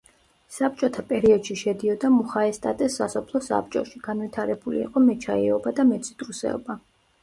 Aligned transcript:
საბჭოთა 0.53 1.03
პერიოდში 1.11 1.57
შედიოდა 1.63 2.11
მუხაესტატეს 2.15 2.97
სასოფლო 3.03 3.45
საბჭოში, 3.51 4.03
განვითარებული 4.11 4.85
იყო 4.91 5.09
მეჩაიეობა 5.09 5.81
და 5.83 5.91
მეციტრუსეობა. 5.97 6.85